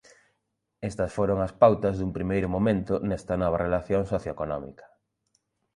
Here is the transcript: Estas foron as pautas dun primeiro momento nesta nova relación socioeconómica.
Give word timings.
Estas 0.89 1.11
foron 1.17 1.37
as 1.47 1.53
pautas 1.61 1.95
dun 1.95 2.11
primeiro 2.17 2.47
momento 2.55 2.93
nesta 3.09 3.33
nova 3.41 3.61
relación 3.65 4.01
socioeconómica. 4.11 4.85